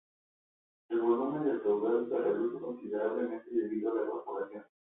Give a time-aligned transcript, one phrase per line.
[0.89, 4.63] El volumen del caudal se reduce considerablemente debido a la evaporación.